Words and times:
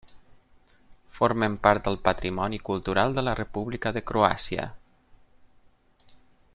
Formen 1.17 1.57
part 1.67 1.89
del 1.89 1.99
patrimoni 2.07 2.59
cultural 2.71 3.13
de 3.19 3.25
la 3.27 3.35
República 3.41 3.93
de 3.99 4.03
Croàcia. 4.13 4.67